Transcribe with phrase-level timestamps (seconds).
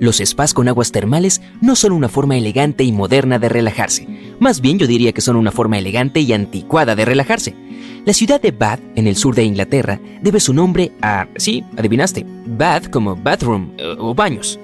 [0.00, 4.08] Los spas con aguas termales no son una forma elegante y moderna de relajarse.
[4.40, 7.54] Más bien yo diría que son una forma elegante y anticuada de relajarse.
[8.06, 12.24] La ciudad de Bath, en el sur de Inglaterra, debe su nombre a, sí, adivinaste,
[12.46, 14.58] bath como bathroom eh, o baños.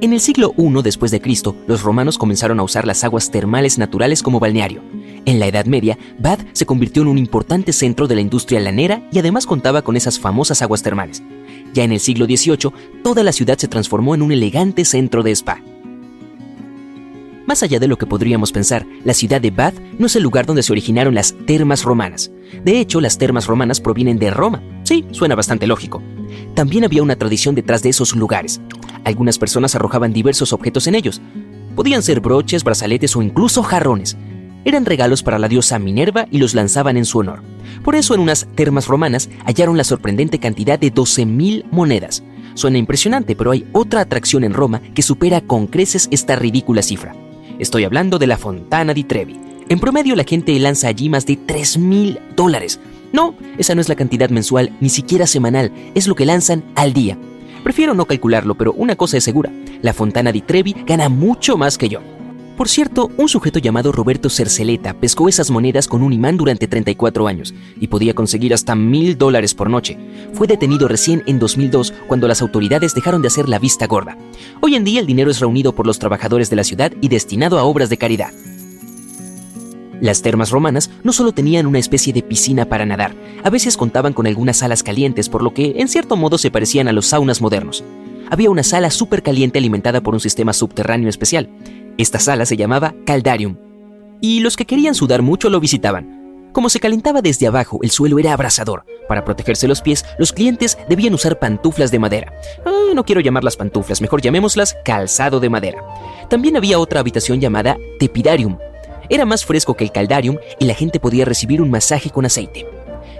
[0.00, 3.78] En el siglo I después de Cristo, los romanos comenzaron a usar las aguas termales
[3.78, 4.82] naturales como balneario.
[5.26, 9.08] En la Edad Media, Bath se convirtió en un importante centro de la industria lanera
[9.10, 11.22] y además contaba con esas famosas aguas termales.
[11.72, 15.30] Ya en el siglo XVIII, toda la ciudad se transformó en un elegante centro de
[15.30, 15.62] spa.
[17.46, 20.46] Más allá de lo que podríamos pensar, la ciudad de Bath no es el lugar
[20.46, 22.30] donde se originaron las termas romanas.
[22.62, 24.62] De hecho, las termas romanas provienen de Roma.
[24.82, 26.02] Sí, suena bastante lógico.
[26.54, 28.60] También había una tradición detrás de esos lugares.
[29.04, 31.20] Algunas personas arrojaban diversos objetos en ellos.
[31.76, 34.16] Podían ser broches, brazaletes o incluso jarrones.
[34.64, 37.42] Eran regalos para la diosa Minerva y los lanzaban en su honor.
[37.82, 42.22] Por eso en unas termas romanas hallaron la sorprendente cantidad de 12.000 monedas.
[42.54, 47.14] Suena impresionante, pero hay otra atracción en Roma que supera con creces esta ridícula cifra.
[47.58, 49.38] Estoy hablando de la Fontana di Trevi.
[49.68, 52.80] En promedio la gente lanza allí más de 3.000 dólares.
[53.12, 56.92] No, esa no es la cantidad mensual, ni siquiera semanal, es lo que lanzan al
[56.92, 57.18] día.
[57.62, 59.50] Prefiero no calcularlo, pero una cosa es segura,
[59.82, 62.00] la Fontana di Trevi gana mucho más que yo.
[62.56, 67.26] Por cierto, un sujeto llamado Roberto Cerceleta pescó esas monedas con un imán durante 34
[67.26, 69.98] años y podía conseguir hasta mil dólares por noche.
[70.34, 74.16] Fue detenido recién en 2002 cuando las autoridades dejaron de hacer la vista gorda.
[74.60, 77.58] Hoy en día el dinero es reunido por los trabajadores de la ciudad y destinado
[77.58, 78.32] a obras de caridad.
[80.00, 84.12] Las termas romanas no solo tenían una especie de piscina para nadar, a veces contaban
[84.12, 87.40] con algunas salas calientes, por lo que en cierto modo se parecían a los saunas
[87.40, 87.82] modernos.
[88.30, 91.48] Había una sala súper caliente alimentada por un sistema subterráneo especial.
[91.96, 93.56] Esta sala se llamaba Caldarium,
[94.20, 96.50] y los que querían sudar mucho lo visitaban.
[96.52, 98.84] Como se calentaba desde abajo, el suelo era abrasador.
[99.08, 102.32] Para protegerse los pies, los clientes debían usar pantuflas de madera.
[102.64, 105.82] Ah, no quiero llamarlas pantuflas, mejor llamémoslas calzado de madera.
[106.28, 108.58] También había otra habitación llamada Tepidarium.
[109.08, 112.66] Era más fresco que el Caldarium y la gente podía recibir un masaje con aceite.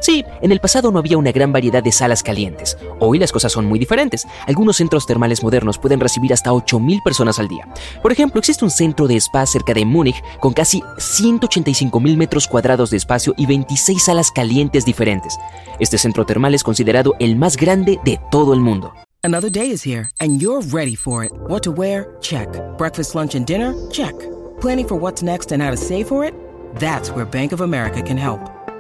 [0.04, 2.76] Sí, en el pasado no había una gran variedad de salas calientes.
[3.00, 4.26] Hoy las cosas son muy diferentes.
[4.47, 7.66] Algunos centros termales modernos pueden recibir hasta 8.000 personas al día.
[8.03, 12.91] Por ejemplo, existe un centro de spa cerca de Múnich con casi 185.000 metros cuadrados
[12.91, 15.38] de espacio y 26 salas calientes diferentes.
[15.81, 18.92] Este centro termal es considerado el más grande de todo el mundo.
[19.22, 21.32] Another day is here and you're ready for it.
[21.48, 22.15] What to wear?
[22.21, 22.48] Check.
[22.76, 23.75] Breakfast, lunch and dinner?
[23.91, 24.12] Check.
[24.60, 26.34] Planning for what's next and how to save for it?
[26.78, 28.53] That's where Bank of America can help.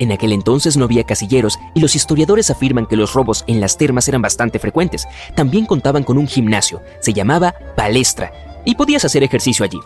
[0.00, 3.76] En aquel entonces no había casilleros y los historiadores afirman que los robos en las
[3.76, 5.06] termas eran bastante frecuentes.
[5.34, 8.32] También contaban con un gimnasio, se llamaba palestra,
[8.64, 9.78] y podías hacer ejercicio allí.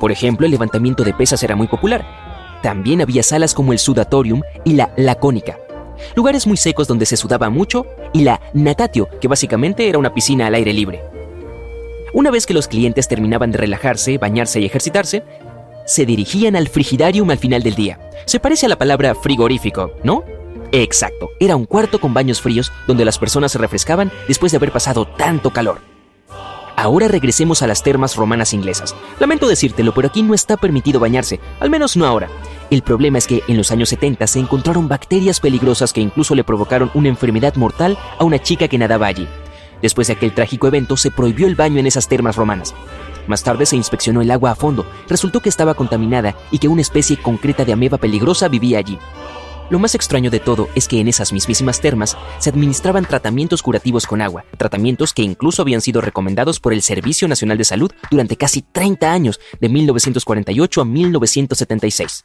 [0.00, 2.02] Por ejemplo, el levantamiento de pesas era muy popular.
[2.62, 5.58] También había salas como el sudatorium y la lacónica,
[6.16, 7.84] lugares muy secos donde se sudaba mucho,
[8.14, 11.02] y la natatio, que básicamente era una piscina al aire libre.
[12.14, 15.22] Una vez que los clientes terminaban de relajarse, bañarse y ejercitarse,
[15.86, 17.98] se dirigían al frigidarium al final del día.
[18.26, 20.24] Se parece a la palabra frigorífico, ¿no?
[20.72, 24.72] Exacto, era un cuarto con baños fríos donde las personas se refrescaban después de haber
[24.72, 25.80] pasado tanto calor.
[26.76, 28.96] Ahora regresemos a las termas romanas inglesas.
[29.20, 32.28] Lamento decírtelo, pero aquí no está permitido bañarse, al menos no ahora.
[32.70, 36.44] El problema es que en los años 70 se encontraron bacterias peligrosas que incluso le
[36.44, 39.28] provocaron una enfermedad mortal a una chica que nadaba allí.
[39.82, 42.74] Después de aquel trágico evento se prohibió el baño en esas termas romanas.
[43.26, 44.86] Más tarde se inspeccionó el agua a fondo.
[45.08, 48.98] Resultó que estaba contaminada y que una especie concreta de ameba peligrosa vivía allí.
[49.70, 54.06] Lo más extraño de todo es que en esas mismísimas termas se administraban tratamientos curativos
[54.06, 58.36] con agua, tratamientos que incluso habían sido recomendados por el Servicio Nacional de Salud durante
[58.36, 62.24] casi 30 años, de 1948 a 1976.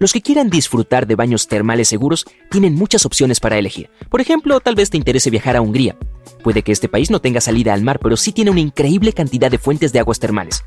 [0.00, 3.90] Los que quieran disfrutar de baños termales seguros tienen muchas opciones para elegir.
[4.08, 5.94] Por ejemplo, tal vez te interese viajar a Hungría.
[6.42, 9.50] Puede que este país no tenga salida al mar, pero sí tiene una increíble cantidad
[9.50, 10.64] de fuentes de aguas termales.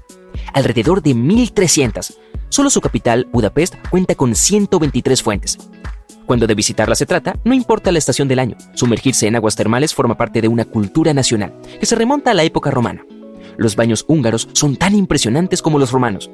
[0.54, 2.16] Alrededor de 1300.
[2.50, 5.58] Solo su capital, Budapest, cuenta con 123 fuentes.
[6.28, 9.96] Cuando de visitarla se trata, no importa la estación del año, sumergirse en aguas termales
[9.96, 13.04] forma parte de una cultura nacional, que se remonta a la época romana.
[13.58, 16.30] Los baños húngaros son tan impresionantes como los romanos.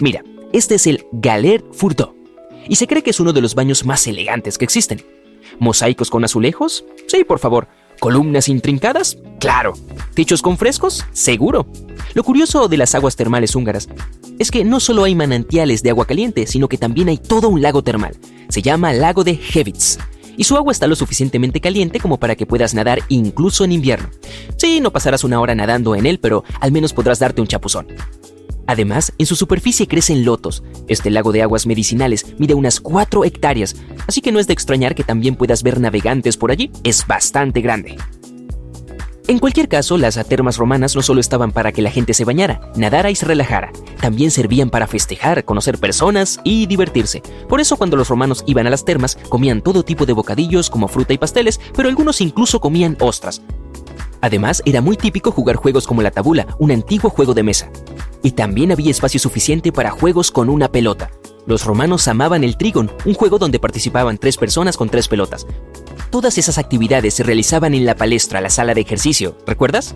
[0.00, 0.24] Mira,
[0.54, 2.14] este es el Galer Furto,
[2.68, 5.02] y se cree que es uno de los baños más elegantes que existen.
[5.58, 6.84] ¿Mosaicos con azulejos?
[7.06, 7.68] Sí, por favor.
[8.00, 9.18] ¿Columnas intrincadas?
[9.40, 9.72] Claro.
[10.14, 11.04] ¿Techos con frescos?
[11.12, 11.66] Seguro.
[12.14, 13.88] Lo curioso de las aguas termales húngaras
[14.38, 17.60] es que no solo hay manantiales de agua caliente, sino que también hay todo un
[17.60, 18.16] lago termal.
[18.48, 19.98] Se llama Lago de Hevitz.
[20.36, 24.10] Y su agua está lo suficientemente caliente como para que puedas nadar incluso en invierno.
[24.56, 27.88] Sí, no pasarás una hora nadando en él, pero al menos podrás darte un chapuzón.
[28.68, 30.62] Además, en su superficie crecen lotos.
[30.88, 33.76] Este lago de aguas medicinales mide unas 4 hectáreas,
[34.06, 36.70] así que no es de extrañar que también puedas ver navegantes por allí.
[36.84, 37.96] Es bastante grande.
[39.26, 42.60] En cualquier caso, las termas romanas no solo estaban para que la gente se bañara,
[42.76, 43.72] nadara y se relajara,
[44.02, 47.22] también servían para festejar, conocer personas y divertirse.
[47.48, 50.88] Por eso cuando los romanos iban a las termas, comían todo tipo de bocadillos como
[50.88, 53.40] fruta y pasteles, pero algunos incluso comían ostras.
[54.20, 57.70] Además, era muy típico jugar juegos como la tabula, un antiguo juego de mesa
[58.22, 61.10] y también había espacio suficiente para juegos con una pelota.
[61.46, 65.46] Los romanos amaban el trígon, un juego donde participaban tres personas con tres pelotas.
[66.10, 69.94] Todas esas actividades se realizaban en la palestra, la sala de ejercicio, ¿recuerdas?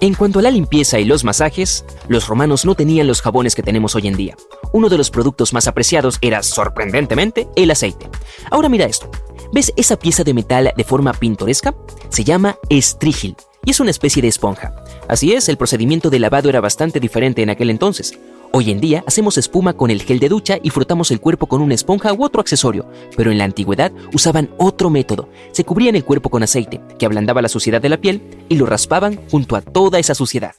[0.00, 3.62] En cuanto a la limpieza y los masajes, los romanos no tenían los jabones que
[3.62, 4.36] tenemos hoy en día.
[4.72, 8.10] Uno de los productos más apreciados era, sorprendentemente, el aceite.
[8.50, 9.08] Ahora mira esto.
[9.52, 11.74] ¿Ves esa pieza de metal de forma pintoresca?
[12.08, 14.74] Se llama estrígil y es una especie de esponja.
[15.08, 18.18] Así es, el procedimiento de lavado era bastante diferente en aquel entonces.
[18.54, 21.62] Hoy en día hacemos espuma con el gel de ducha y frotamos el cuerpo con
[21.62, 25.28] una esponja u otro accesorio, pero en la antigüedad usaban otro método.
[25.52, 28.66] Se cubrían el cuerpo con aceite, que ablandaba la suciedad de la piel, y lo
[28.66, 30.54] raspaban junto a toda esa suciedad.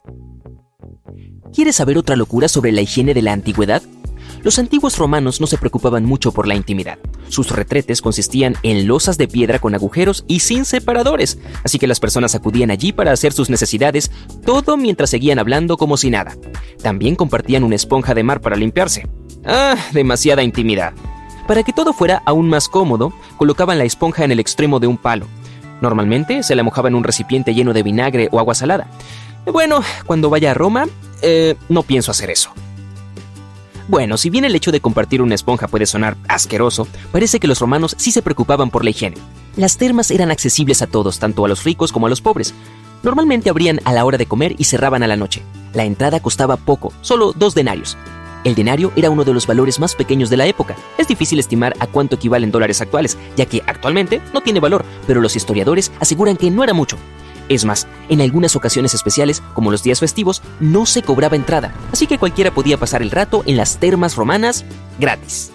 [1.53, 3.83] ¿Quieres saber otra locura sobre la higiene de la antigüedad?
[4.43, 6.99] Los antiguos romanos no se preocupaban mucho por la intimidad.
[7.29, 12.01] Sus retretes consistían en losas de piedra con agujeros y sin separadores, así que las
[12.01, 14.11] personas acudían allí para hacer sus necesidades,
[14.45, 16.35] todo mientras seguían hablando como si nada.
[16.81, 19.07] También compartían una esponja de mar para limpiarse.
[19.45, 20.93] Ah, demasiada intimidad.
[21.47, 24.97] Para que todo fuera aún más cómodo, colocaban la esponja en el extremo de un
[24.97, 25.25] palo.
[25.81, 28.87] Normalmente se la mojaba en un recipiente lleno de vinagre o agua salada.
[29.45, 30.85] Bueno, cuando vaya a Roma,
[31.21, 32.51] eh, no pienso hacer eso.
[33.87, 37.59] Bueno, si bien el hecho de compartir una esponja puede sonar asqueroso, parece que los
[37.59, 39.17] romanos sí se preocupaban por la higiene.
[39.57, 42.53] Las termas eran accesibles a todos, tanto a los ricos como a los pobres.
[43.03, 45.43] Normalmente abrían a la hora de comer y cerraban a la noche.
[45.73, 47.97] La entrada costaba poco, solo dos denarios.
[48.45, 50.75] El denario era uno de los valores más pequeños de la época.
[50.97, 55.21] Es difícil estimar a cuánto equivalen dólares actuales, ya que actualmente no tiene valor, pero
[55.21, 56.97] los historiadores aseguran que no era mucho.
[57.49, 62.07] Es más, en algunas ocasiones especiales, como los días festivos, no se cobraba entrada, así
[62.07, 64.65] que cualquiera podía pasar el rato en las termas romanas
[64.99, 65.51] gratis.